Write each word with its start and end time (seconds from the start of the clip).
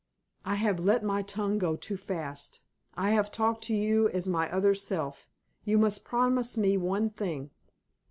I 0.43 0.55
have 0.55 0.79
let 0.79 1.03
my 1.03 1.21
tongue 1.21 1.59
go 1.59 1.75
too 1.75 1.95
fast. 1.95 2.59
I 2.95 3.11
have 3.11 3.29
talked 3.31 3.63
to 3.65 3.75
you 3.75 4.09
as 4.09 4.27
my 4.27 4.51
other 4.51 4.73
self; 4.73 5.29
you 5.63 5.77
must 5.77 6.03
promise 6.03 6.57
me 6.57 6.75
one 6.75 7.11
thing." 7.11 7.51